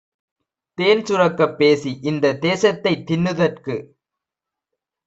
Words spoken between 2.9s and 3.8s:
தின்னுதற்கு